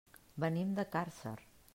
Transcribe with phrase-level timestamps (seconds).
[0.43, 1.35] Venim de Càrcer.